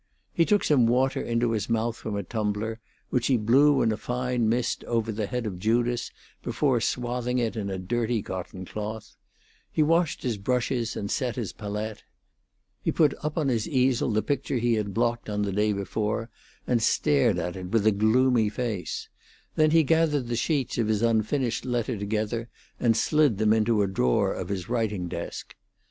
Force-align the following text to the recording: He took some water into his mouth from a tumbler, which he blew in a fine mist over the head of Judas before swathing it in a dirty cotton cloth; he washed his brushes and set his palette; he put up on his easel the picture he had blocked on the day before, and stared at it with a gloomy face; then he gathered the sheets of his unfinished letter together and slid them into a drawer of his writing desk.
He 0.33 0.45
took 0.45 0.63
some 0.63 0.87
water 0.87 1.21
into 1.21 1.51
his 1.51 1.69
mouth 1.69 1.95
from 1.95 2.15
a 2.15 2.23
tumbler, 2.23 2.79
which 3.11 3.27
he 3.27 3.37
blew 3.37 3.83
in 3.83 3.91
a 3.91 3.97
fine 3.97 4.49
mist 4.49 4.83
over 4.85 5.11
the 5.11 5.27
head 5.27 5.45
of 5.45 5.59
Judas 5.59 6.09
before 6.41 6.81
swathing 6.81 7.37
it 7.37 7.55
in 7.55 7.69
a 7.69 7.77
dirty 7.77 8.23
cotton 8.23 8.65
cloth; 8.65 9.15
he 9.71 9.83
washed 9.83 10.23
his 10.23 10.39
brushes 10.39 10.95
and 10.95 11.11
set 11.11 11.35
his 11.35 11.53
palette; 11.53 12.03
he 12.81 12.91
put 12.91 13.13
up 13.21 13.37
on 13.37 13.47
his 13.49 13.69
easel 13.69 14.09
the 14.09 14.23
picture 14.23 14.57
he 14.57 14.73
had 14.73 14.91
blocked 14.91 15.29
on 15.29 15.43
the 15.43 15.53
day 15.53 15.71
before, 15.71 16.31
and 16.65 16.81
stared 16.81 17.37
at 17.37 17.55
it 17.55 17.67
with 17.67 17.85
a 17.85 17.91
gloomy 17.91 18.49
face; 18.49 19.07
then 19.55 19.69
he 19.69 19.83
gathered 19.83 20.29
the 20.29 20.35
sheets 20.35 20.79
of 20.79 20.87
his 20.87 21.03
unfinished 21.03 21.63
letter 21.63 21.95
together 21.95 22.49
and 22.79 22.97
slid 22.97 23.37
them 23.37 23.53
into 23.53 23.83
a 23.83 23.87
drawer 23.87 24.33
of 24.33 24.49
his 24.49 24.67
writing 24.67 25.07
desk. 25.07 25.55